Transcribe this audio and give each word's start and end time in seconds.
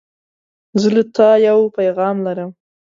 زه 0.81 0.87
له 0.95 1.03
تا 1.15 1.29
یو 1.47 1.59
پیغام 1.77 2.15
لرم. 2.25 2.49